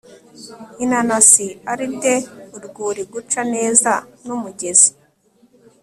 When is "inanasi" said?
0.83-1.47